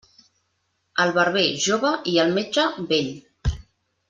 [1.03, 3.13] El barber, jove, i el metge, vell.